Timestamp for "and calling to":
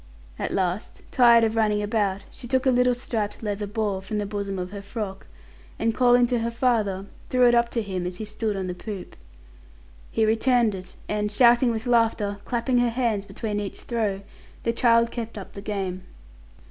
5.77-6.39